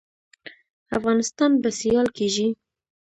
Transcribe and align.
افغانستان 0.97 1.51
به 1.61 1.69
سیال 1.79 2.07
کیږي؟ 2.17 2.47